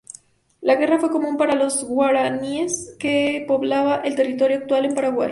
La 0.61 0.77
guerra 0.77 0.97
fue 0.97 1.11
común 1.11 1.37
para 1.37 1.53
los 1.53 1.83
guaraníes 1.83 2.95
que 2.97 3.45
poblaban 3.47 4.03
el 4.03 4.15
territorio 4.15 4.57
actual 4.57 4.89
de 4.89 4.95
Paraguay. 4.95 5.29